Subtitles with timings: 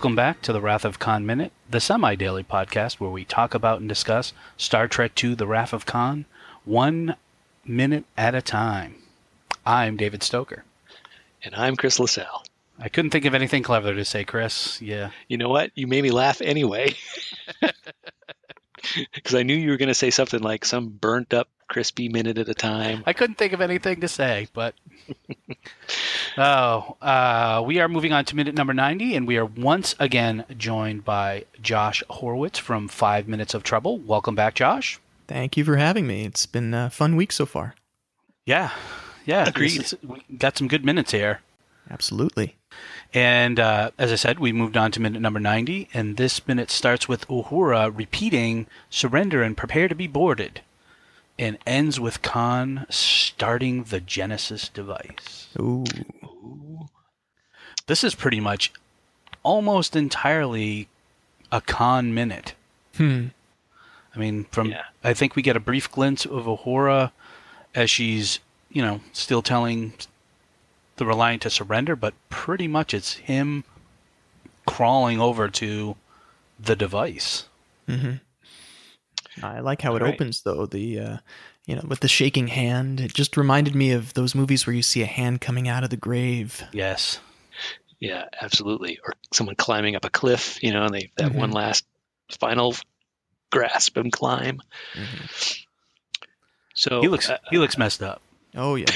[0.00, 3.52] Welcome back to the Wrath of Khan Minute, the semi daily podcast where we talk
[3.52, 6.24] about and discuss Star Trek II The Wrath of Khan
[6.64, 7.16] one
[7.66, 8.94] minute at a time.
[9.66, 10.64] I'm David Stoker.
[11.44, 12.44] And I'm Chris LaSalle.
[12.78, 14.80] I couldn't think of anything clever to say, Chris.
[14.80, 15.10] Yeah.
[15.28, 15.70] You know what?
[15.74, 16.94] You made me laugh anyway.
[19.14, 22.36] Because I knew you were going to say something like some burnt up, crispy minute
[22.36, 23.02] at a time.
[23.06, 24.74] I couldn't think of anything to say, but.
[26.36, 30.44] oh, uh, we are moving on to minute number 90, and we are once again
[30.58, 33.98] joined by Josh Horowitz from Five Minutes of Trouble.
[33.98, 35.00] Welcome back, Josh.
[35.28, 36.24] Thank you for having me.
[36.24, 37.76] It's been a fun week so far.
[38.44, 38.72] Yeah.
[39.24, 39.48] Yeah.
[39.48, 39.80] Agreed.
[39.80, 41.40] Is, we got some good minutes here.
[41.88, 42.56] Absolutely.
[43.14, 46.70] And uh, as I said, we moved on to minute number 90, and this minute
[46.70, 50.62] starts with Uhura repeating, surrender and prepare to be boarded,
[51.40, 55.48] and ends with Khan starting the Genesis device.
[55.58, 55.84] Ooh.
[57.86, 58.70] This is pretty much
[59.42, 60.88] almost entirely
[61.50, 62.54] a Khan minute.
[62.96, 63.28] Hmm.
[64.14, 64.84] I mean, from Yeah.
[65.02, 67.10] I think we get a brief glimpse of Uhura
[67.74, 69.94] as she's, you know, still telling
[70.96, 73.64] the Reliant to surrender, but pretty much it's him
[74.66, 75.96] crawling over to
[76.58, 77.46] the device.
[77.86, 78.16] hmm
[79.42, 80.14] I like how it Right.
[80.14, 80.66] opens though.
[80.66, 81.16] The uh,
[81.66, 83.00] you know with the shaking hand.
[83.00, 85.90] It just reminded me of those movies where you see a hand coming out of
[85.90, 86.62] the grave.
[86.72, 87.20] Yes.
[88.00, 88.98] Yeah, absolutely.
[89.04, 91.36] Or someone climbing up a cliff, you know, and they that Mhm.
[91.36, 91.84] one last
[92.38, 92.74] final
[93.50, 94.62] grasp and climb.
[96.74, 98.22] So He looks uh, he looks messed up.
[98.54, 98.86] Oh yeah,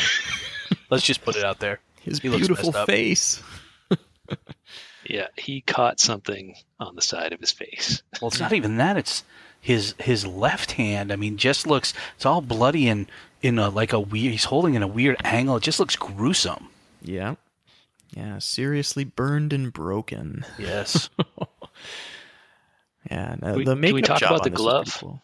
[0.91, 1.81] Let's just put it out there.
[2.03, 2.87] his He looks beautiful up.
[2.89, 3.43] face.
[5.05, 8.03] yeah, he caught something on the side of his face.
[8.21, 8.97] Well, it's not even that.
[8.97, 9.23] It's
[9.65, 11.11] his his left hand.
[11.11, 11.95] I mean, just looks.
[12.17, 13.07] It's all bloody and
[13.41, 14.33] in a like a weird.
[14.33, 15.57] He's holding in a weird angle.
[15.57, 16.69] It just looks gruesome.
[17.03, 17.37] Yeah,
[18.15, 20.45] yeah, seriously burned and broken.
[20.59, 21.09] Yes.
[23.11, 24.97] Yeah, and, uh, we- the can we talk job about on the this glove?
[24.99, 25.23] cool.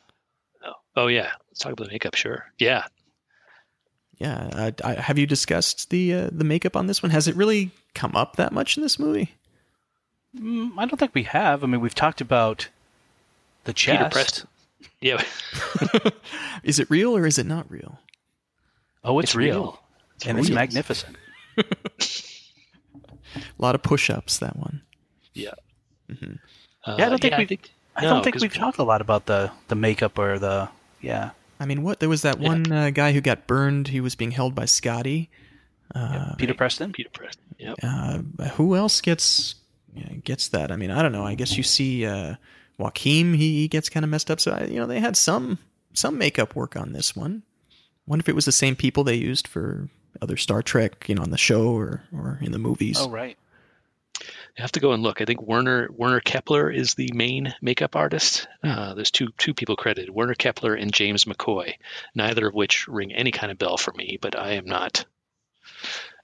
[0.65, 2.15] Oh, oh yeah, let's talk about the makeup.
[2.15, 2.45] Sure.
[2.59, 2.84] Yeah,
[4.19, 7.09] Yeah, uh, I, have you discussed the uh, the makeup on this one?
[7.11, 9.33] Has it really come up that much in this movie?
[10.39, 11.65] Mm, I don't think we have.
[11.65, 12.69] I mean, we've talked about
[13.65, 13.98] the chest.
[13.98, 14.48] Peter Preston.
[15.00, 15.22] Yeah,
[16.62, 17.98] is it real or is it not real?
[19.03, 19.81] Oh, it's, It's real, real.
[20.26, 21.16] and it's magnificent.
[21.59, 24.38] A lot of push-ups.
[24.38, 24.82] That one.
[25.34, 25.53] yeah.
[26.10, 26.38] Mhm.
[26.84, 28.54] Uh, Yeah, I don't think yeah, we- I think, I no, don't think 'cause- we've
[28.54, 30.69] talked a lot about the the makeup or the
[31.00, 31.31] yeah.
[31.59, 32.00] I mean, what?
[32.00, 32.49] There was that Yeah.
[32.49, 33.88] one uh, guy who got burned.
[33.88, 35.31] He was being held by Scotty.
[35.94, 36.93] Uh, Peter Preston.
[36.93, 37.43] Peter Preston.
[37.59, 37.76] Yep.
[37.82, 38.19] uh,
[38.56, 39.56] who else gets
[40.25, 40.70] gets that?
[40.72, 41.26] I mean, I don't know.
[41.26, 42.37] I guess you see uh,
[42.81, 43.35] Joaquin.
[43.35, 44.41] He, he gets kind of messed up.
[44.41, 45.59] So I, you know, they had some
[45.93, 47.43] some makeup work on this one.
[48.07, 49.89] Wonder if it was the same people they used for
[50.21, 52.97] other Star Trek, you know, on the show or or in the movies.
[52.99, 53.37] Oh right.
[54.21, 55.21] You have to go and look.
[55.21, 58.49] I think Werner Werner Keppler is the main makeup artist.
[58.63, 61.75] Uh, there's two two people credited: Werner Kepler and James McCoy.
[62.15, 64.19] Neither of which ring any kind of bell for me.
[64.21, 65.05] But I am not.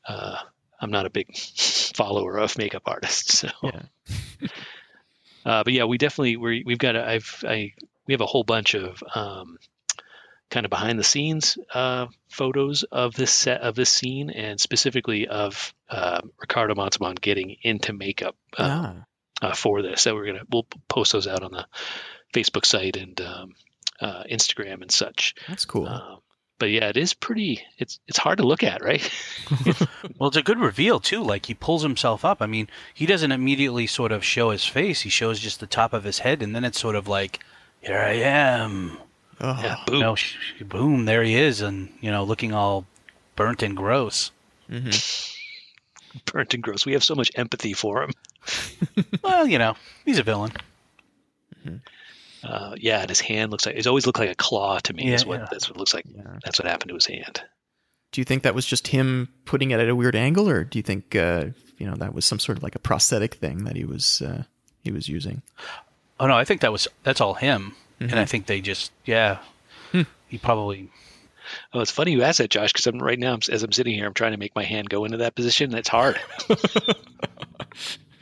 [0.07, 0.37] Uh,
[0.81, 1.37] I'm not a big
[1.95, 3.39] follower of makeup artists.
[3.39, 3.83] So, Yeah.
[5.47, 6.97] uh, but yeah, we definitely we we've got.
[6.97, 7.73] A, I've I
[8.07, 9.59] we have a whole bunch of um,
[10.51, 15.29] kind of behind the scenes uh, photos of this set of this scene, and specifically
[15.29, 18.95] of uh, Ricardo Montalban getting into makeup uh,
[19.41, 20.03] Ah, uh, for this.
[20.03, 21.67] So we're gonna we'll post those out on the
[22.35, 23.55] Facebook site and um,
[24.01, 25.35] uh, Instagram and such.
[25.47, 25.87] that's cool.
[25.87, 26.19] Um,
[26.59, 27.63] but yeah, it is pretty.
[27.79, 29.03] It's it's hard to look at, right?
[30.19, 31.23] Well, it's a good reveal too.
[31.23, 32.41] Like he pulls himself up.
[32.41, 35.03] I mean, he doesn't immediately sort of show his face.
[35.03, 37.41] He shows just the top of his head, and then it's sort of like,
[37.83, 38.97] "Here I am."
[39.43, 40.01] oh, Yeah, You boom.
[40.01, 42.87] know, sh- sh- boom, there he is, and you know, looking all
[43.37, 44.31] burnt and gross.
[44.71, 45.33] mhm.
[46.33, 46.87] Burnt and gross.
[46.87, 48.13] We have so much empathy for him.
[49.23, 49.77] well, you know,
[50.07, 50.53] he's a villain.
[52.47, 55.09] Uh, yeah, and his hand looks like it's always looked like a claw to me.
[55.09, 55.49] Yeah, is what yeah.
[55.51, 56.05] that's what it looks like.
[56.07, 56.23] Yeah.
[56.45, 57.43] That's what happened to his hand.
[58.13, 60.79] Do you think that was just him putting it at a weird angle, or do
[60.79, 61.47] you think uh,
[61.79, 64.45] you know that was some sort of like a prosthetic thing that he was uh,
[64.85, 65.43] he was using?
[66.21, 69.39] Oh no, I think that was that's all him, and I think they just yeah,
[70.29, 70.89] he probably
[71.73, 74.07] Oh, it's funny you asked that, Josh, because I'm right now as I'm sitting here,
[74.07, 75.71] I'm trying to make my hand go into that position.
[75.71, 76.21] That's hard.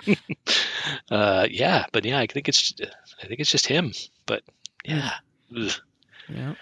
[1.11, 2.75] uh, yeah, but yeah, I think it's
[3.25, 3.93] I think it's just him.
[4.26, 4.43] But
[4.85, 5.11] yeah,
[5.56, 5.73] Ugh.
[6.29, 6.55] Yeah.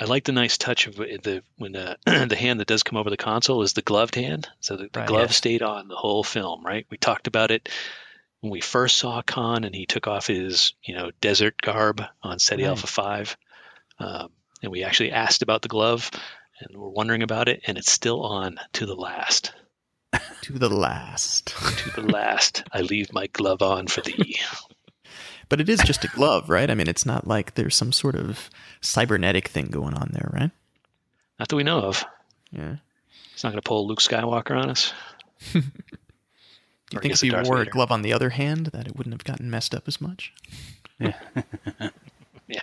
[0.00, 1.96] I like the nice touch of the when the
[2.28, 4.48] the hand that does come over the console is the gloved hand.
[4.60, 5.08] So the, the Right.
[5.08, 5.36] glove Yes.
[5.36, 6.86] stayed on the whole film, right?
[6.90, 7.68] We talked about it
[8.40, 12.38] when we first saw Khan and he took off his you know desert garb on
[12.38, 12.68] Ceti Right.
[12.68, 13.36] Alpha Five,
[13.98, 14.30] um,
[14.62, 16.10] and we actually asked about the glove
[16.60, 19.52] and we're wondering about it, and it's still on to the last.
[20.42, 21.54] to the last.
[21.76, 24.40] To the last, I leave my glove on for thee.
[25.48, 26.70] But it is just a glove, right?
[26.70, 28.50] I mean, it's not like there's some sort of
[28.80, 30.50] cybernetic thing going on there, right?
[31.38, 32.04] Not that we know of.
[32.50, 32.76] Yeah.
[33.32, 34.92] He's not going to pull Luke Skywalker on us.
[35.52, 37.68] Do you I think guess if you Darth wore Vader.
[37.70, 40.32] a glove on the other hand, that it wouldn't have gotten messed up as much?
[40.98, 41.14] Yeah.
[42.48, 42.60] yeah.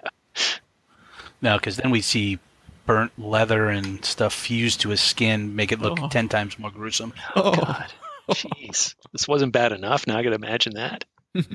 [1.41, 2.39] No, because then we see
[2.85, 6.07] burnt leather and stuff fused to his skin, make it look Oh.
[6.09, 7.13] ten times more gruesome.
[7.35, 7.91] Oh, God.
[8.29, 8.95] Jeez.
[9.11, 10.07] This wasn't bad enough.
[10.07, 11.05] Now I got to imagine that.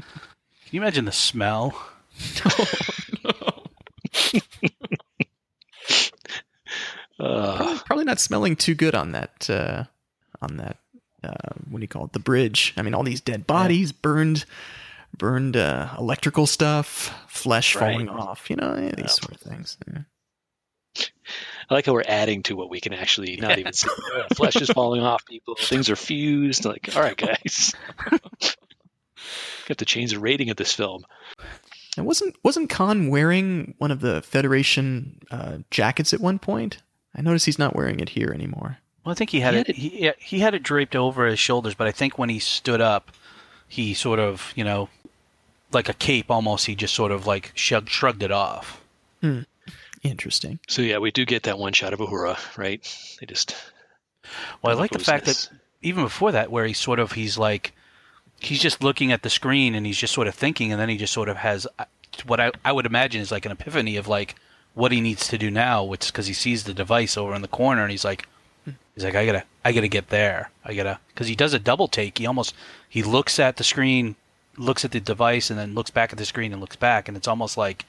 [0.70, 1.74] Can you imagine the smell?
[7.18, 9.48] Uh, probably, probably not smelling too good on that.
[9.50, 9.84] Uh,
[10.40, 10.78] on that,
[11.22, 12.12] uh, what do you call it?
[12.12, 12.72] The bridge.
[12.76, 14.46] I mean, all these dead bodies, burned,
[15.16, 17.92] burned uh, electrical stuff, flesh Right.
[17.92, 18.48] falling off.
[18.48, 19.06] You know, yeah, these Yeah.
[19.08, 19.76] sort of things.
[19.86, 20.02] Yeah.
[21.68, 23.88] I like how we're adding to what we can actually not even see.
[24.14, 25.56] Uh, flesh is falling off people.
[25.56, 26.64] Things are fused.
[26.64, 27.74] Like, all right, guys.
[29.66, 31.04] Got to change the rating of this film.
[31.96, 36.78] And wasn't wasn't Khan wearing one of the Federation uh, jackets at one point?
[37.16, 38.78] I notice he's not wearing it here anymore.
[39.04, 39.66] Well, I think he had He it.
[39.66, 42.28] had it- He, yeah, he had it draped over his shoulders, but I think when
[42.28, 43.10] he stood up,
[43.66, 44.88] he sort of, you know,
[45.72, 46.66] like a cape almost.
[46.66, 48.80] He just sort of like shrug, shrugged it off.
[50.02, 50.58] Interesting.
[50.68, 52.80] So yeah, we do get that one shot of Uhura, right?
[53.20, 53.54] They just
[54.62, 55.46] Well, I like the fact this.
[55.46, 57.72] that even before that, where he sort of he's like
[58.40, 60.96] he's just looking at the screen and he's just sort of thinking, and then he
[60.96, 61.84] just sort of has uh,
[62.26, 64.34] what I I would imagine is like an epiphany of like
[64.74, 67.48] what he needs to do now, which because he sees the device over in the
[67.48, 68.26] corner and he's like.
[68.94, 70.50] He's like, I gotta, I gotta get there.
[70.64, 72.18] I gotta, because he does a double take.
[72.18, 72.54] He almost,
[72.88, 74.14] he looks at the screen,
[74.58, 77.16] looks at the device, and then looks back at the screen and looks back, and
[77.16, 77.86] it's almost like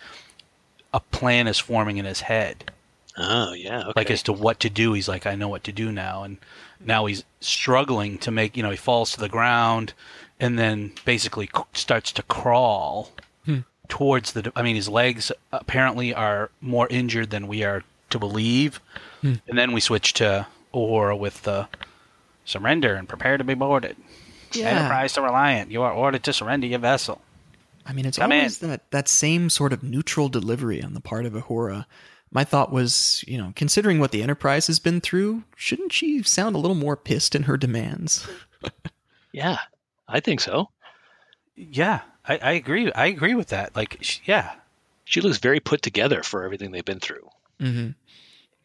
[0.94, 2.71] a plan is forming in his head
[3.18, 3.94] Oh yeah, okay.
[3.96, 4.94] like as to what to do.
[4.94, 6.38] He's like, I know what to do now, and
[6.80, 8.56] now he's struggling to make.
[8.56, 9.94] You know, he falls to the ground,
[10.40, 13.12] and then basically starts to crawl
[13.46, 13.60] hmm.
[13.90, 14.52] towards the.
[14.56, 18.80] I mean, his legs apparently are more injured than we are to believe,
[19.22, 19.36] hmm.
[19.48, 21.68] and then we switch to Uhura with the
[22.46, 23.98] surrender and prepare to be boarded.
[24.56, 27.22] Enterprise to Reliant, you are ordered to surrender your vessel.
[27.86, 31.26] I mean, it's Come always that that same sort of neutral delivery on the part
[31.26, 31.86] of Uhura.
[32.32, 36.56] My thought was, you know, considering what the Enterprise has been through, shouldn't she sound
[36.56, 38.28] a little more pissed in her demands?
[39.34, 39.58] yeah,
[40.08, 40.70] I think so.
[41.56, 42.92] Yeah, I, I agree.
[42.94, 43.76] I agree with that.
[43.76, 44.54] Like, sh- yeah,
[45.04, 47.30] She looks very put together for everything they've been through.
[47.60, 47.90] Mm-hmm.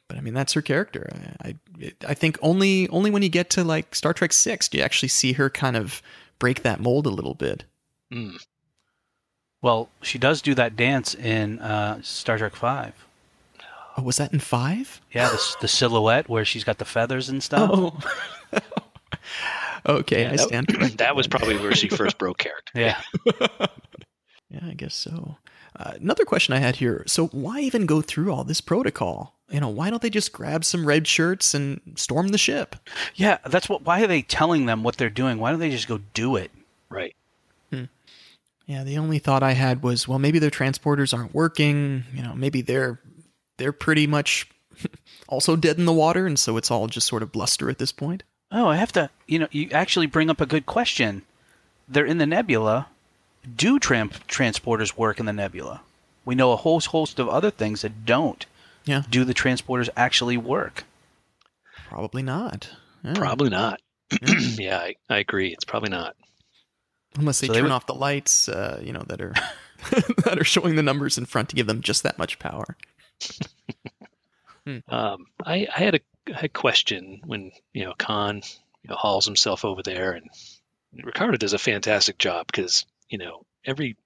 [0.08, 1.10] But I mean, that's her character.
[1.42, 4.78] I, I, I think only only when you get to like Star Trek Six do
[4.78, 6.00] you actually see her kind of
[6.38, 7.64] break that mold a little bit.
[8.12, 8.44] Mm.
[9.62, 13.05] Well, she does do that dance in uh, Star Trek Five.
[13.96, 15.00] Oh, was that in five?
[15.12, 17.70] Yeah, the, the silhouette where she's got the feathers and stuff.
[17.72, 17.98] Oh.
[19.86, 20.98] okay, Yeah, I stand that, corrected.
[20.98, 22.72] that was probably where she first broke character.
[22.78, 23.00] Yeah.
[24.48, 25.38] Yeah, I guess so.
[25.74, 27.02] Uh, another question I had here.
[27.08, 29.34] So, why even go through all this protocol?
[29.50, 32.76] You know, why don't they just grab some red shirts and storm the ship?
[33.16, 33.82] Yeah, that's what.
[33.82, 35.38] Why are they telling them what they're doing?
[35.38, 36.52] Why don't they just go do it?
[36.88, 37.14] Right.
[38.68, 42.04] Yeah, the only thought I had was, well, maybe their transporters aren't working.
[42.14, 43.00] You know, maybe they're
[43.58, 44.48] they're pretty much
[45.28, 47.92] also dead in the water, and so it's all just sort of bluster at this
[47.92, 48.22] point.
[48.52, 49.10] Oh, I have to.
[49.26, 51.22] You know, you actually bring up a good question.
[51.88, 52.88] They're in the nebula.
[53.56, 55.82] Do tram- transporters work in the nebula?
[56.24, 58.44] We know a whole host of other things that don't.
[58.84, 60.84] Yeah, Do the transporters actually work?
[61.88, 62.70] probably not.
[63.04, 63.14] Yeah.
[63.14, 63.80] Probably not.
[64.58, 65.48] yeah, I, I agree.
[65.52, 66.16] It's probably not.
[67.18, 69.34] unless they So they turn off the lights, uh, you know, that are
[70.24, 72.76] that are showing the numbers in front to give them just that much power.
[74.88, 78.42] Um, I, I had a, I had a question when you know Khan
[78.82, 80.28] you know, hauls himself over there, and
[81.04, 83.96] Ricardo does a fantastic job because you know every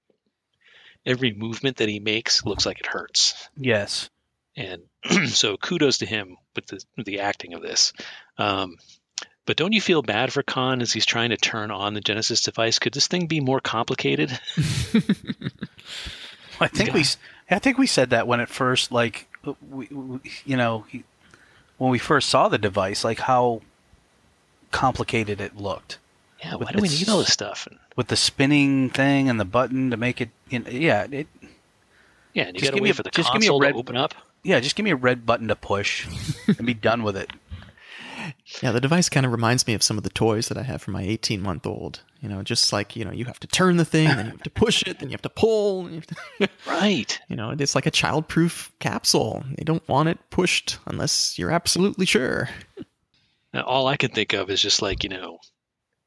[1.06, 4.10] every movement that he makes looks like it hurts, Yes.
[4.54, 4.82] and
[5.28, 7.94] so kudos to him with the with the acting of this.
[8.36, 8.76] Um,
[9.46, 12.42] but don't you feel bad for Khan as he's trying to turn on the Genesis
[12.42, 12.78] device?
[12.78, 14.30] Could this thing be more complicated?
[16.60, 17.16] I think we, s-
[17.50, 19.28] I think we said that when it first, like,
[19.70, 21.04] we, we, you know, he-
[21.78, 23.62] when we first saw the device, like how
[24.70, 25.98] complicated it looked
[26.44, 27.66] Yeah, With why do we need all this stuff?
[27.96, 30.30] With the spinning thing and the button to make it.
[30.48, 31.26] You know, yeah, it,
[32.34, 33.46] yeah, and you Just got to give me wait a- for the just give me
[33.46, 34.14] a console red- to open up.
[34.44, 34.60] yeah.
[34.60, 36.06] Just give me a red button to push
[36.46, 37.30] and be done with it.
[38.62, 40.82] Yeah, the device kind of reminds me of some of the toys that I have
[40.82, 42.02] for my 18 month old.
[42.20, 44.42] You know, just like, you know, you have to turn the thing, then you have
[44.42, 45.86] to push it, then you have to pull.
[45.86, 47.18] And you, have to, Right.
[47.28, 49.42] you know, it's like a child proof capsule.
[49.56, 52.48] They don't want it pushed unless you're absolutely sure.
[53.54, 55.38] Now, all I can think of is just like, you know,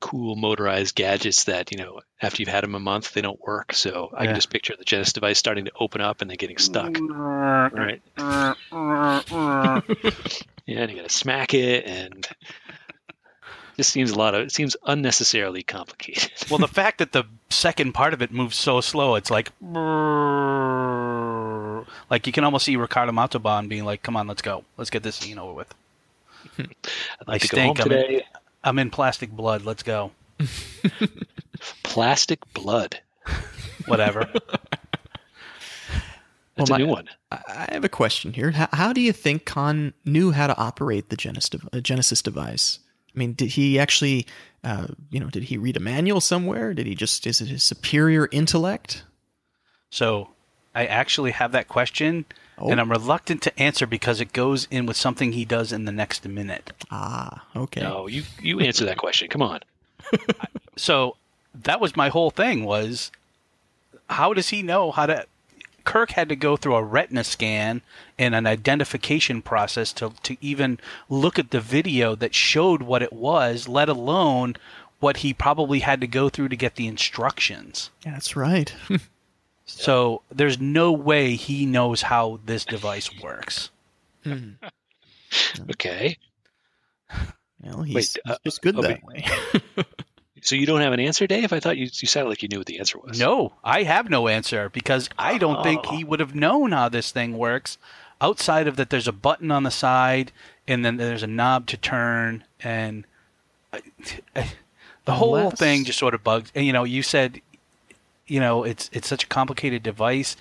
[0.02, 3.74] cool motorized gadgets that, you know, after you've had them a month, they don't work.
[3.74, 4.28] So I Yeah.
[4.28, 6.98] can just picture the Genesis device starting to open up and then getting stuck.
[7.74, 8.02] Right.
[10.84, 12.28] And you got to smack it and
[13.78, 16.32] just seems a lot of, it seems unnecessarily complicated.
[16.50, 19.52] Well, the fact that the second part of it moves so slow, it's like,
[22.10, 25.04] like you can almost see Ricardo Montalban being like, "Come on, let's go, let's get
[25.04, 25.74] this scene over with."
[26.60, 26.68] I'd
[27.28, 27.86] I to go home stink.
[27.86, 28.22] I'm in-
[28.66, 29.64] I'm in plastic blood.
[29.66, 30.12] Let's go.
[31.84, 33.00] Plastic blood.
[33.88, 34.32] Whatever.
[36.56, 37.10] That's Well, a my- new one.
[37.32, 38.52] I I have a question here.
[38.52, 42.22] How, how do you think Khan knew how to operate the Genesis, dev- uh, Genesis
[42.22, 42.80] device?
[43.16, 44.26] I mean, did he actually,
[44.64, 46.74] uh, you know, did he read a manual somewhere?
[46.74, 49.04] Did he just, is it his superior intellect?
[49.90, 50.30] so,
[50.76, 52.26] I actually have that question,
[52.58, 52.70] Oh.
[52.70, 55.92] and I'm reluctant to answer because it goes in with something he does in the
[55.92, 56.72] next minute.
[56.92, 57.82] Ah, okay.
[57.82, 59.28] No, you, you answer that question.
[59.28, 59.60] Come on.
[60.76, 61.16] so
[61.64, 63.12] that was my whole thing was
[64.10, 65.26] how does he know how to
[65.84, 67.82] kirk had to go through a retina scan
[68.18, 73.14] and an identification process to, to even look at the video that showed what it
[73.14, 74.56] was let alone
[75.00, 78.74] what he probably had to go through to get the instructions Yeah, that's right.
[79.66, 83.70] so there's no way he knows how this device works
[85.72, 86.18] Okay.
[87.64, 89.26] well, he's, Wait, he's uh, just good oh, that wait.
[89.78, 89.86] way.
[90.44, 91.54] So you don't have an answer, Dave?
[91.54, 93.20] I thought you, you sounded like you knew what the answer was.
[93.20, 96.08] No, I have no answer because I don't think he oh.
[96.08, 97.78] would have known how this thing works
[98.22, 100.32] outside of that there's a button on the side
[100.68, 103.06] and then there's a knob to turn and
[103.72, 103.82] I-
[104.36, 104.54] I-
[105.06, 106.52] the whole Unless- thing just sort of bugs.
[106.56, 107.42] And you know, you said
[108.28, 110.36] you know, it's it's such a complicated device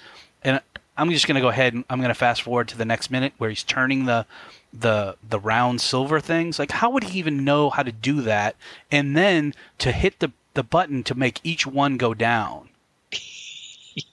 [0.44, 0.60] and
[0.96, 3.10] I'm just going to go ahead and I'm going to fast forward to the next
[3.10, 4.26] minute where he's turning the
[4.72, 6.58] the the round silver things.
[6.58, 8.56] Like how would he even know how to do that
[8.90, 12.68] and then to hit the the button to make each one go down?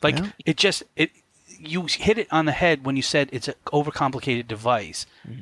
[0.01, 0.31] Like Yeah.
[0.45, 1.11] it just it
[1.57, 5.05] you hit it on the head when you said it's an overcomplicated device.
[5.27, 5.41] Mm-hmm.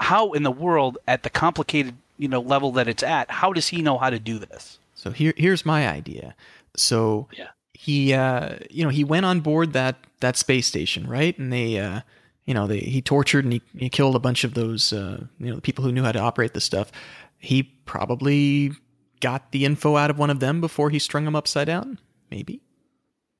[0.00, 3.68] How in the world at the complicated, you know, level that it's at, how does
[3.68, 4.78] he know how to do this?
[4.94, 6.34] So here, here's my idea.
[6.76, 7.48] So Yeah.
[7.86, 11.38] He, uh, you know, he went on board that that space station, right?
[11.38, 12.00] And they, uh,
[12.44, 15.50] you know, they he tortured and he, he killed a bunch of those, uh, you
[15.50, 16.90] know, the people who knew how to operate the stuff.
[17.38, 18.72] He probably
[19.20, 22.00] got the info out of one of them before he strung them upside down.
[22.28, 22.60] Maybe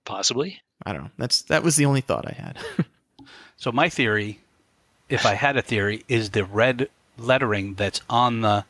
[0.05, 0.63] Possibly.
[0.85, 1.11] I don't know.
[1.19, 2.59] That's that was the only thought I had.
[3.57, 4.41] So my theory,
[5.09, 8.67] if I had a theory, is the red lettering that's on the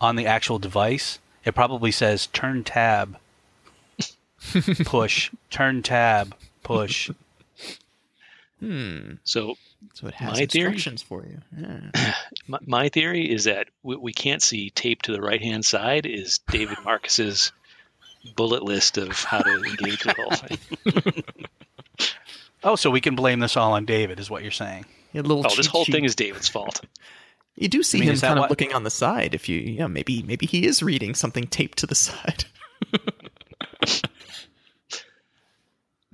[0.00, 1.18] on the actual device.
[1.44, 3.18] It probably says turn tab,
[4.84, 7.10] push, turn tab, push.
[8.60, 9.12] hmm.
[9.24, 9.56] So
[9.94, 10.72] So it has My theory?
[10.74, 11.40] instructions for you.
[11.58, 12.14] Yeah.
[12.48, 16.06] my, my theory is that what we can't see taped to the right hand side
[16.06, 17.52] is David Marcus's
[18.36, 21.24] bullet list of how to engage with the whole thing.
[22.62, 24.86] Oh, so we can blame this all on David, is what you're saying?
[25.12, 25.92] He a little Oh, this whole sheet.
[25.92, 26.80] thing is David's fault.
[27.56, 29.34] You do see I mean, him kind of what- looking on the side.
[29.34, 32.46] If you, yeah, maybe maybe he is reading something taped to the side.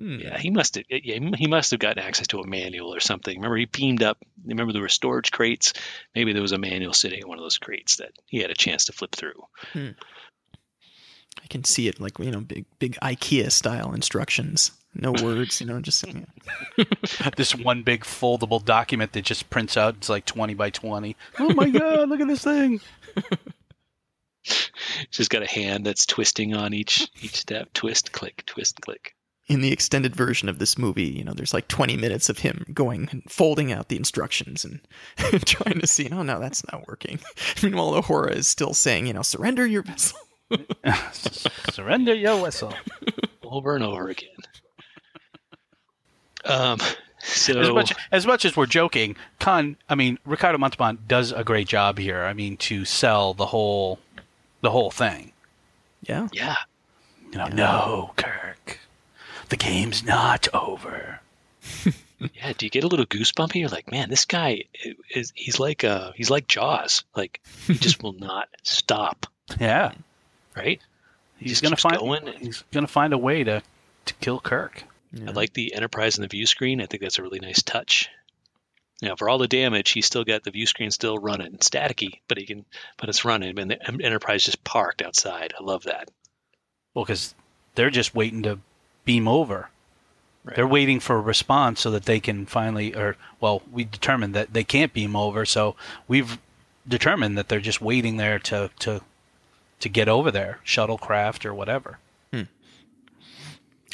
[0.01, 0.19] Hmm.
[0.19, 0.85] Yeah, he must have.
[0.89, 3.37] Yeah, he must have gotten access to a manual or something.
[3.37, 4.17] Remember, he beamed up.
[4.47, 5.75] Remember, there were storage crates.
[6.15, 8.55] Maybe there was a manual sitting in one of those crates that he had a
[8.55, 9.45] chance to flip through.
[9.75, 14.73] I can see it like you know, big big IKEA style instructions.
[14.95, 16.85] No words, you know, just yeah.
[17.37, 19.97] This one big foldable document that just prints out.
[19.97, 21.15] It's like 20 by 20.
[21.39, 22.81] Oh my God, look at this thing.
[24.43, 24.71] He's
[25.11, 27.71] just got a hand that's twisting on each each step.
[27.75, 29.15] Twist, click, twist, click.
[29.51, 32.65] In the extended version of this movie, you know, there's like 20 minutes of him
[32.73, 34.81] going and folding out the instructions and
[35.45, 37.19] trying to see, oh no, that's not working.
[37.63, 40.19] Meanwhile, Uhura is still saying, you know, surrender your vessel.
[41.71, 42.75] Surrender your whistle.
[43.43, 44.29] over and over again.
[46.45, 46.79] Um,
[47.19, 51.45] so As much, as much as we're joking, Khan, I mean, Ricardo Montalban does a
[51.45, 52.25] great job here.
[52.25, 53.99] I mean, to sell the whole,
[54.61, 55.33] the whole thing.
[56.03, 56.29] Yeah.
[56.33, 56.57] yeah,
[57.31, 58.80] You know, no, Kirk,
[59.51, 61.21] the game's not over.
[62.19, 62.53] yeah.
[62.57, 63.57] Do you get a little goosebumpy?
[63.57, 64.65] You're like, man, this guy
[65.15, 67.05] is he's like uh he's like Jaws.
[67.15, 69.27] Like he just will not stop.
[69.61, 69.93] Yeah,
[70.57, 70.81] Right?
[71.39, 71.99] he's gonna find.
[71.99, 73.63] going and- He's gonna find a way to
[74.07, 74.83] to kill Kirk.
[75.27, 76.81] I like the Enterprise and the view screen.
[76.81, 78.09] I think that's a really nice touch.
[79.03, 82.39] Now, for all the damage, he's still got the view screen still running, staticky, but
[82.39, 82.65] he can,
[82.97, 85.53] but it's running, and the Enterprise just parked outside.
[85.59, 86.11] I love that.
[86.95, 87.35] Well, because
[87.75, 88.61] they're just waiting to
[89.11, 89.61] beam over.
[90.45, 90.57] Right.
[90.57, 94.53] They're waiting for a response so that they can finally, or well, we determined that
[94.53, 95.75] they can't beam over, so
[96.09, 96.39] we've
[96.87, 99.01] determined that they're just waiting there to to
[99.81, 101.99] to get over there, shuttlecraft or whatever.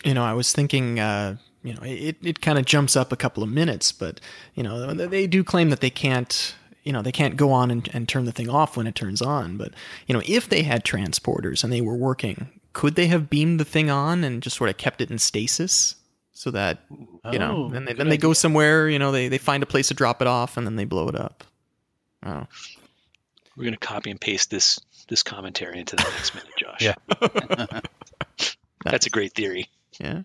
[0.05, 3.17] You know, I was thinking, uh, you know, it, it kind of jumps up a
[3.17, 4.21] couple of minutes, but,
[4.55, 6.55] you know, they do claim that they can't,
[6.85, 9.23] you know, they can't go on and, and turn the thing off when it turns
[9.23, 9.57] on.
[9.57, 9.73] But,
[10.07, 13.65] you know, if they had transporters and they were working, could they have beamed the
[13.65, 15.95] thing on and just sort of kept it in stasis?
[16.35, 16.81] So that,
[17.33, 19.67] you know, Oh, then they, then they go somewhere, you know, they, they find a
[19.67, 21.43] place to drop it off and then they blow it up.
[22.23, 22.47] Oh.
[23.57, 24.79] We're going to copy and paste this
[25.09, 26.83] this commentary into the next minute, Josh.
[26.83, 27.81] Yeah.
[28.85, 29.71] That's a great theory.
[29.99, 30.25] Yeah.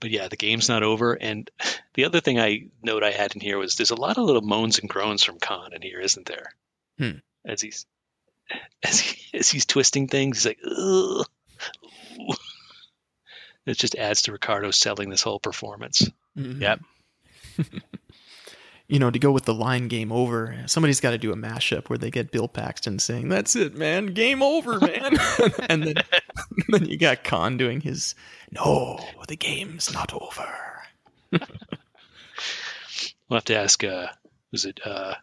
[0.00, 1.12] But yeah, the game's not over.
[1.12, 1.50] And
[1.92, 4.40] the other thing I note I had in here was there's a lot of little
[4.40, 6.54] moans and groans from Khan in here, isn't there?
[6.96, 7.18] Hmm.
[7.44, 7.84] As he's
[8.82, 11.26] as he, as he's twisting things, he's like, Ugh.
[13.66, 16.08] It just adds to Ricardo selling this whole performance.
[16.36, 16.60] Mhm.
[16.60, 16.80] Yep.
[18.88, 21.90] you know, to go with the line game over, somebody's got to do a mashup
[21.90, 25.16] where they get Bill Paxton saying, That's it, man, game over, man.
[25.68, 25.94] and then,
[26.68, 28.14] then you got Khan doing his,
[28.50, 30.82] No, the game's not over.
[31.30, 33.84] We'll have to ask.
[33.84, 34.06] Uh,
[34.50, 35.14] was it uh,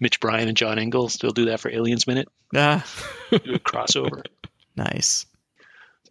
[0.00, 2.26] Mitch Bryan and John Engel still do that for Aliens Minute?
[2.56, 2.84] Ah,
[3.30, 4.24] Do a crossover.
[4.74, 5.24] nice.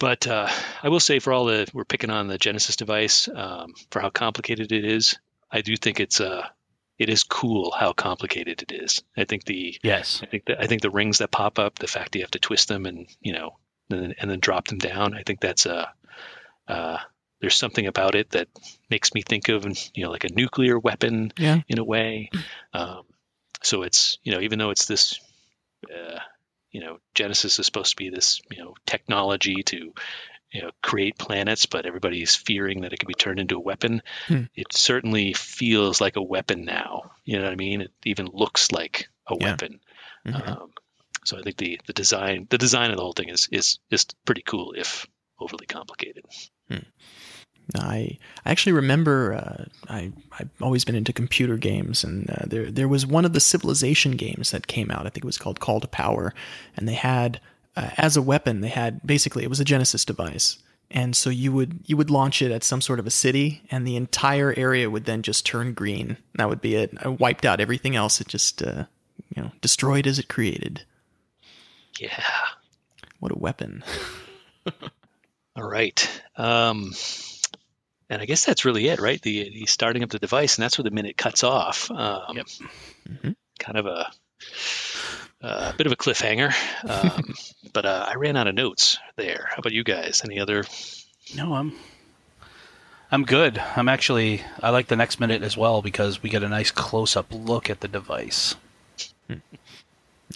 [0.02, 0.50] But uh,
[0.82, 4.10] I will say, for all the we're picking on the Genesis device um, for how
[4.10, 5.16] complicated it is,
[5.52, 6.48] I do think it's uh,
[6.98, 9.04] it is cool how complicated it is.
[9.16, 10.22] I think the Yes.
[10.24, 12.40] I think the I think the rings that pop up, the fact you have to
[12.40, 13.58] twist them and you know
[13.92, 15.14] and then, and then drop them down.
[15.14, 15.86] I think that's uh,
[16.68, 16.98] uh,
[17.40, 18.48] there's something about it that
[18.90, 21.60] makes me think of you know like a nuclear weapon Yeah.
[21.68, 22.32] in a way.
[22.74, 23.04] Um,
[23.62, 25.20] so it's you know even though it's this
[25.94, 26.18] uh,
[26.72, 29.94] you know Genesis is supposed to be this you know technology to
[30.52, 34.02] you know create planets, but everybody's fearing that it could be turned into a weapon.
[34.28, 34.44] Hmm.
[34.56, 37.12] It certainly feels like a weapon now.
[37.24, 37.82] You know what I mean?
[37.82, 39.52] It even looks like a Yeah.
[39.52, 39.80] weapon.
[40.26, 40.48] Mhm.
[40.48, 40.72] Um,
[41.26, 44.06] so I think the the design the design of the whole thing is is is
[44.26, 45.08] pretty cool if
[45.40, 46.26] overly complicated.
[47.76, 52.70] I I actually remember uh, I I've always been into computer games, and uh, there
[52.72, 55.06] there was one of the Civilization games that came out.
[55.06, 56.34] I think it was called Call to Power,
[56.76, 57.40] and they had
[57.76, 60.58] uh, as a weapon they had basically it was a Genesis device,
[60.90, 63.88] and so you would you would launch it at some sort of a city, and
[63.88, 66.18] the entire area would then just turn green.
[66.36, 66.94] That would be it.
[67.02, 68.20] I wiped out everything else.
[68.20, 68.86] It just uh,
[69.36, 70.84] you know destroyed as it created.
[72.00, 72.24] Yeah.
[73.20, 73.84] What a weapon!
[75.56, 76.22] All right.
[76.38, 76.94] Um,
[78.12, 79.20] and I guess that's really it, right?
[79.22, 81.90] The he's starting up the device, and that's where the minute cuts off.
[81.90, 82.46] Um, Yep.
[83.10, 83.36] Mhm.
[83.58, 84.12] Kind of a
[85.42, 86.54] a bit of a cliffhanger.
[86.88, 87.34] Um,
[87.74, 89.48] but uh, I ran out of notes there.
[89.50, 90.22] How about you guys?
[90.24, 90.64] Any other?
[91.36, 91.74] No, I'm
[93.12, 93.58] I'm good.
[93.58, 97.16] I'm actually I like the next minute as well because we get a nice close
[97.16, 98.56] up look at the device.
[99.30, 99.36] Oh,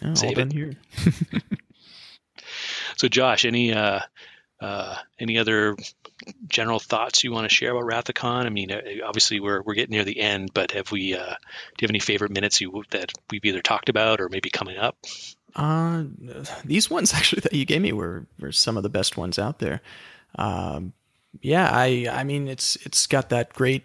[0.10, 0.54] all Save done it.
[0.54, 0.74] here.
[2.98, 4.00] So, Josh, any uh,
[4.60, 5.76] uh, any other
[6.48, 8.46] general thoughts you want to share about Khan?
[8.46, 11.16] I mean, uh, obviously we're we're getting near the end, but have we?
[11.16, 14.50] Uh, do you have any favorite minutes you that we've either talked about or maybe
[14.50, 14.98] coming up?
[15.56, 16.04] Uh,
[16.64, 19.60] these ones actually that you gave me were, were some of the best ones out
[19.60, 19.82] there.
[20.36, 20.94] Um,
[21.42, 23.84] yeah, I I mean it's it's got that great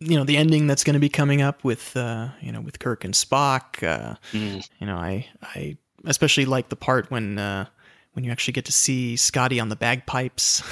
[0.00, 2.78] you know the ending that's going to be coming up with uh, you know with
[2.78, 3.82] Kirk and Spock.
[3.82, 7.66] Uh, Mm, you know I I especially like the part when uh,
[8.12, 10.62] when you actually get to see Scotty on the bagpipes.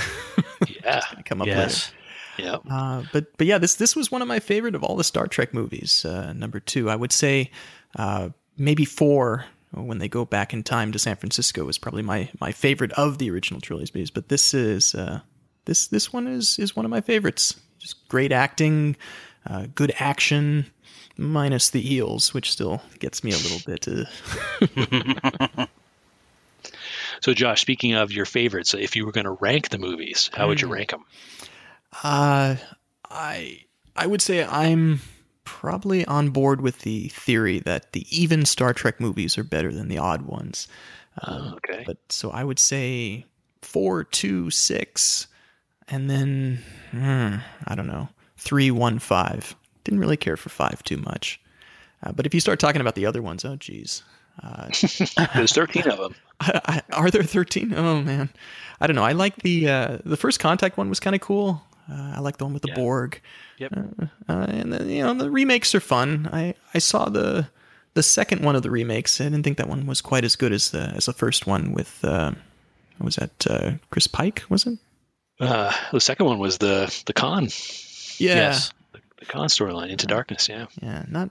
[0.84, 1.60] yeah, come up later.
[1.60, 1.92] yes.
[2.38, 2.56] yeah.
[2.70, 5.26] Uh, but but yeah, this this was one of my favorite of all the Star
[5.26, 6.04] Trek movies.
[6.04, 7.50] Uh, number two, I would say
[7.96, 12.28] uh, maybe four when they go back in time to San Francisco is probably my
[12.40, 14.10] my favorite of the original trilogies.
[14.10, 15.20] But this is uh,
[15.64, 17.58] this this one is is one of my favorites.
[17.78, 18.96] Just great acting,
[19.46, 20.66] uh, good action,
[21.16, 23.88] minus the eels, which still gets me a little bit.
[27.20, 30.48] So, Josh, speaking of your favorites, if you were going to rank the movies, how
[30.48, 30.72] would you Mm.
[30.72, 31.04] rank them?
[32.02, 32.56] Uh,
[33.10, 33.64] I
[33.96, 35.00] I would say I'm
[35.44, 39.88] probably on board with the theory that the even Star Trek movies are better than
[39.88, 40.68] the odd ones.
[41.22, 41.82] Um, okay.
[41.84, 43.26] But so I would say
[43.62, 45.26] four, two, six,
[45.88, 49.54] and then hmm, I don't know, three, one, five.
[49.84, 51.40] Didn't really care for five too much.
[52.02, 54.02] Uh, but if you start talking about the other ones, oh geez.
[54.42, 54.68] Uh,
[55.34, 56.14] There's 13 of them.
[56.40, 57.74] I, I, are there 13?
[57.76, 58.30] Oh man,
[58.80, 59.04] I don't know.
[59.04, 61.62] I like the uh, the first contact one was kind of cool.
[61.90, 62.74] Uh, I like the one with the Yeah.
[62.76, 63.20] Borg.
[63.58, 63.72] Yep.
[63.76, 66.28] Uh, uh, and then you know the remakes are fun.
[66.32, 67.48] I I saw the
[67.94, 69.20] the second one of the remakes.
[69.20, 71.72] I didn't think that one was quite as good as the as the first one
[71.72, 72.30] with uh,
[72.98, 74.44] what was that uh, Chris Pike?
[74.48, 74.78] Was it?
[75.40, 77.44] Uh, the second one was the the Khan,
[78.18, 78.34] Yeah.
[78.34, 78.72] Yes.
[79.18, 80.48] the Khan storyline, Into Darkness.
[80.48, 80.66] Yeah.
[80.82, 81.04] Yeah.
[81.08, 81.30] Not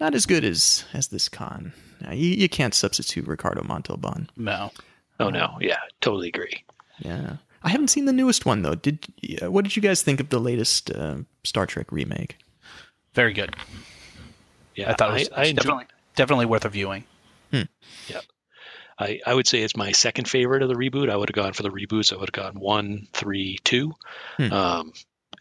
[0.00, 1.72] not as good as as this con.
[2.10, 4.28] You, you can't substitute Ricardo Montalban.
[4.36, 4.70] No.
[5.18, 6.62] Oh no, yeah, totally agree.
[6.98, 8.74] Yeah, I haven't seen the newest one though.
[8.74, 9.06] Did
[9.42, 12.36] uh, what did you guys think of the latest uh, Star Trek remake?
[13.14, 13.56] Very good.
[14.74, 15.84] Yeah, I thought it was I, I enjoy- definitely
[16.16, 17.04] definitely worth a viewing.
[17.50, 18.20] Yeah,
[18.98, 21.08] I, I would say it's my second favorite of the reboot.
[21.10, 22.12] I would have gone for the reboots.
[22.12, 23.94] I would have gone one, three, two.
[24.36, 24.52] Hmm.
[24.52, 24.92] Um,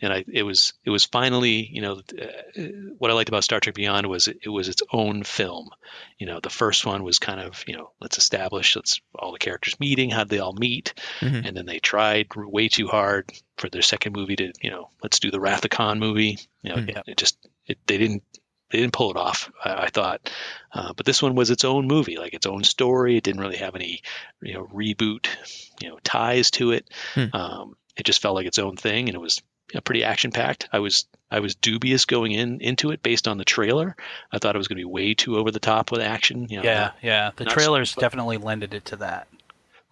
[0.06, 2.62] and I, it was it was finally, you know, uh,
[2.98, 5.70] what I liked about Star Trek Beyond was it, it was its own film.
[6.18, 9.40] You know, the first one was kind of, you know, let's establish let's all the
[9.40, 11.46] characters meeting, how'd they all meet, Mhm.
[11.48, 15.20] and then they tried way too hard for their second movie to, you know, let's
[15.20, 16.38] do the Wrath of Khan movie.
[16.62, 16.90] You know, Hmm.
[16.90, 17.38] it, it just
[17.68, 18.24] it, they didn't
[18.72, 19.52] they didn't pull it off.
[19.64, 20.30] I, I thought,
[20.74, 23.18] uh, but this one was its own movie, like its own story.
[23.18, 24.02] It didn't really have any,
[24.42, 25.28] you know, reboot,
[25.82, 26.90] you know, ties to it.
[27.14, 27.26] Hmm.
[27.34, 30.32] Um, it just felt like its own thing, and it was you know, pretty action
[30.32, 30.68] packed.
[30.72, 33.96] I was I was dubious going in into it based on the trailer.
[34.32, 36.48] I thought it was going to be way too over the top with action.
[36.50, 37.32] You know, Yeah, yeah.
[37.36, 39.28] The trailers but- definitely lended it to that.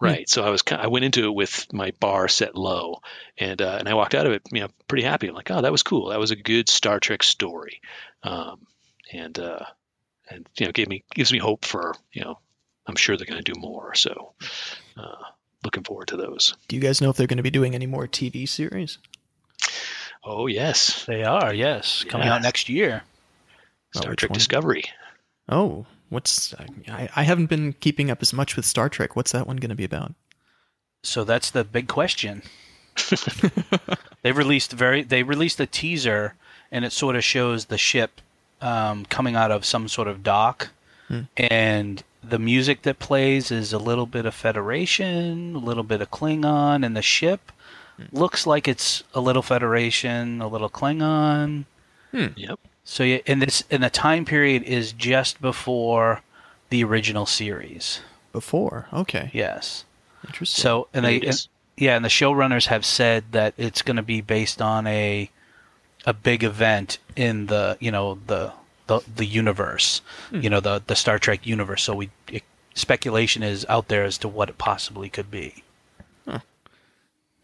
[0.00, 0.28] Right.
[0.28, 3.00] So I was ki- I went into it with my bar set low,
[3.38, 5.28] and uh, and I walked out of it, you know, pretty happy.
[5.28, 6.08] I'm like, oh, that was cool.
[6.08, 7.80] That was a good Star Trek story,
[8.22, 8.66] um,
[9.12, 9.64] and uh,
[10.28, 12.38] and you know, gave me gives me hope for you know,
[12.86, 13.94] I'm sure they're going to do more.
[13.94, 14.34] So,
[14.98, 15.24] uh,
[15.62, 16.54] looking forward to those.
[16.68, 18.98] Do you guys know if they're going to be doing any more TV series?
[20.24, 23.02] Oh yes, They are, yes, coming out next year.
[23.94, 24.34] Oh, Star which Trek one?
[24.38, 24.84] Discovery.
[25.48, 26.54] Oh, what's
[26.88, 29.16] I, I haven't been keeping up as much with Star Trek.
[29.16, 30.14] What's that one going to be about?
[31.02, 32.42] So that's the big question.
[34.22, 36.34] they released very they released a teaser
[36.70, 38.20] and it sort of shows the ship
[38.60, 40.70] um, coming out of some sort of dock
[41.08, 41.20] Hmm.
[41.36, 46.10] and the music that plays is a little bit of Federation, a little bit of
[46.10, 47.52] Klingon, and the ship
[48.12, 51.64] looks like it's a little Federation, a little Klingon.
[52.12, 52.26] Hmm.
[52.36, 52.60] Yep.
[52.84, 56.22] So yeah, and this and the time period is just before
[56.70, 58.00] the original series.
[58.32, 59.84] Before, okay, Yes.
[60.26, 60.62] interesting.
[60.62, 61.48] So and they Yes.
[61.76, 65.30] yeah, and the showrunners have said that it's going to be based on a
[66.06, 68.52] a big event in the you know the
[68.86, 70.40] the, the universe, hmm.
[70.40, 71.82] you know the the Star Trek universe.
[71.82, 72.42] So we it,
[72.74, 75.63] speculation is out there as to what it possibly could be.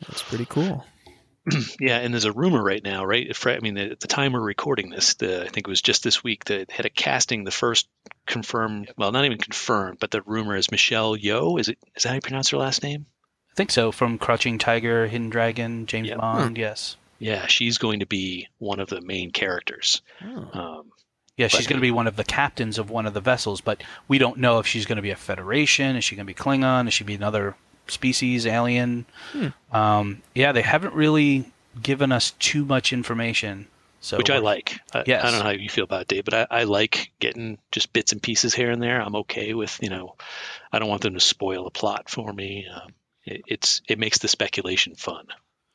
[0.08, 0.84] That's pretty cool.
[1.80, 3.26] Yeah, and there's a rumor right now, right?
[3.46, 6.22] I mean, at the time we're recording this, the, I think it was just this
[6.22, 7.44] week that had a casting.
[7.44, 7.88] The first
[8.26, 11.58] confirmed, well, not even confirmed, but the rumor is Michelle Yeoh.
[11.58, 11.78] Is it?
[11.96, 13.06] Is that how you pronounce her last name?
[13.50, 13.90] I think so.
[13.90, 16.16] From Crouching Tiger, Hidden Dragon, James Yeah.
[16.18, 16.58] Bond.
[16.58, 16.96] Yes.
[17.18, 20.02] Yeah, she's going to be one of the main characters.
[20.22, 20.58] Oh.
[20.60, 20.92] Um,
[21.36, 23.82] Yeah, she's going to be one of the captains of one of the vessels, but
[24.08, 25.96] we don't know if she's going to be a Federation.
[25.96, 26.86] Is she going to be Klingon?
[26.86, 27.56] Is she be another
[27.90, 29.06] species, alien?
[29.32, 29.48] Hmm.
[29.72, 31.50] Um, yeah, they haven't really
[31.80, 33.66] given us too much information.
[34.00, 34.80] So which I like.
[34.94, 35.24] I, Yes.
[35.24, 37.92] I don't know how you feel about it, Dave, but I, I like getting just
[37.92, 39.00] bits and pieces here and there.
[39.00, 40.16] I'm okay with, you know,
[40.72, 42.66] I don't want them to spoil the plot for me.
[42.74, 45.26] Um, it, it's it makes the speculation fun.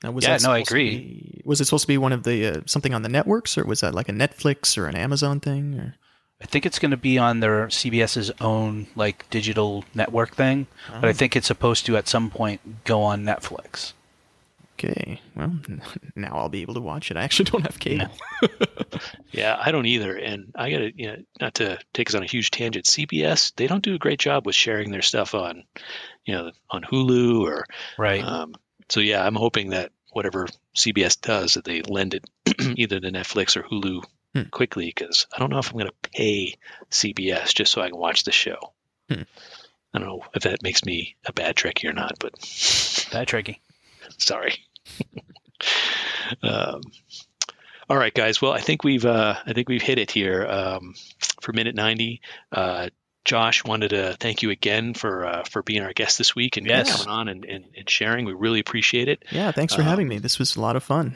[0.04, 0.97] Now, was Yeah, no, I agree.
[0.97, 3.63] be- was it supposed to be one of the uh, something on the networks, or
[3.63, 5.75] was that like a Netflix or an Amazon thing?
[5.80, 5.95] Or
[6.41, 11.06] I think it's going to be on their CBS's own like digital network thing, but
[11.06, 13.93] I think it's supposed to at some point go on Netflix.
[14.74, 15.54] okay, well,
[16.15, 17.15] now I'll be able to watch it.
[17.17, 18.08] I actually don't have cable.
[19.32, 20.15] Yeah, I don't either.
[20.15, 23.54] And I got to, you know, not to take us on a huge tangent, CBS,
[23.56, 25.63] they don't do a great job with sharing their stuff on,
[26.26, 27.65] you know, on Hulu or,
[27.98, 28.24] Right.
[28.24, 28.56] um,
[28.88, 32.26] so yeah, I'm hoping that whatever CBS does, that they lend it
[32.78, 34.04] either to Netflix or Hulu
[34.36, 34.50] Hmm.
[34.52, 36.56] quickly because I don't know if I'm going to pay
[36.91, 38.58] CBS just so I can watch the show.
[39.10, 39.21] Hmm.
[39.93, 42.34] I don't know if that makes me a bad Trekkie or not, but
[43.13, 43.62] Bad tricky.
[44.17, 44.58] sorry.
[46.43, 46.82] um,
[47.89, 48.41] all right, guys.
[48.41, 50.95] Well, I think we've uh, I think we've hit it here um,
[51.41, 52.21] for minute ninety.
[52.52, 52.89] Uh,
[53.24, 56.67] Josh wanted to thank you again for uh, for being our guest this week and
[56.67, 56.91] Yes.
[56.91, 58.26] coming on and, and, and sharing.
[58.26, 59.24] We really appreciate it.
[59.32, 60.17] Yeah, thanks for Um, having me.
[60.19, 61.15] This was a lot of fun.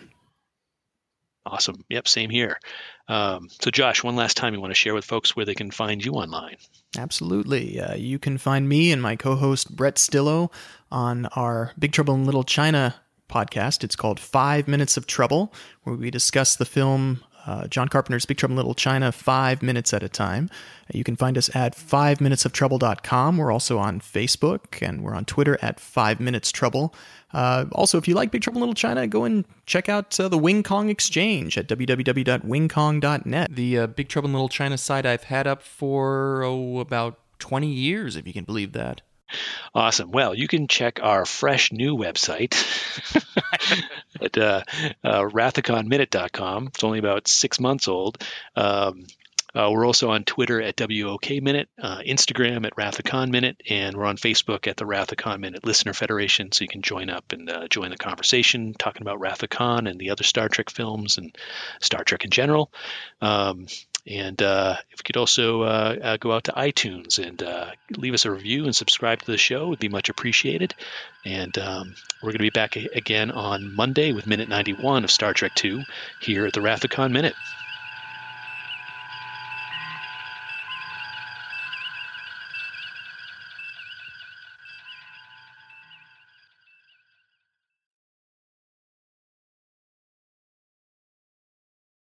[1.49, 1.83] Awesome.
[1.89, 2.59] Yep, same here.
[3.07, 5.71] Um, so, Josh, one last time, you want to share with folks where they can
[5.71, 6.57] find you online?
[6.97, 7.79] Absolutely.
[7.79, 10.51] Uh, you can find me and my co host Brett Stillo
[10.91, 12.95] on our Big Trouble in Little China
[13.29, 13.83] podcast.
[13.83, 15.51] It's called Five Minutes of Trouble,
[15.83, 19.91] where we discuss the film uh, John Carpenter's Big Trouble in Little China five minutes
[19.91, 20.51] at a time.
[20.93, 23.37] You can find us at 5minutesoftrouble.com.
[23.37, 26.93] We're also on Facebook and we're on Twitter at 5 Minutes Trouble.
[27.33, 30.27] Uh, also, if you like Big Trouble in Little China, go and check out uh,
[30.27, 33.55] the Wing Kong Exchange at www.wingkong.net.
[33.55, 37.67] The uh, Big Trouble in Little China site I've had up for, oh, about 20
[37.67, 39.01] years, if you can believe that.
[39.75, 40.11] Awesome.
[40.11, 42.55] Well, you can check our fresh new website
[43.15, 43.68] at
[44.39, 44.63] uh,
[45.03, 46.67] uh, wrathofkhanminute.com.
[46.67, 48.23] It's only about six months old.
[48.55, 49.05] Um,
[49.55, 53.61] uh, we're also on Twitter at WOK Minute, uh, Instagram at Wrath of Khan Minute,
[53.67, 56.51] and we're on Facebook at the Wrath of Khan Minute Listener Federation.
[56.51, 59.87] So you can join up and uh, join the conversation, talking about Wrath of Khan
[59.87, 61.35] and the other Star Trek films and
[61.81, 62.71] Star Trek in general.
[63.21, 63.65] Um,
[64.07, 68.13] and uh, if you could also uh, uh, go out to iTunes and uh, leave
[68.13, 70.73] us a review and subscribe to the show, would be much appreciated.
[71.25, 75.11] And um, we're going to be back a- again on Monday with Minute 91 of
[75.11, 75.83] Star Trek 2
[76.19, 77.35] here at the Wrath of Khan Minute.